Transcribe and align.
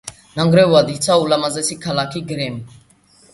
ნანგრევებად 0.37 0.89
იქცა 0.93 1.17
ულამაზესი 1.25 1.77
ქალაქი 1.85 2.23
გრემი. 2.33 2.81